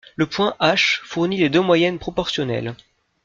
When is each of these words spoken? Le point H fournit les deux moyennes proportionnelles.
Le 0.15 0.25
point 0.25 0.55
H 0.59 0.99
fournit 1.03 1.37
les 1.37 1.49
deux 1.51 1.61
moyennes 1.61 1.99
proportionnelles. 1.99 2.73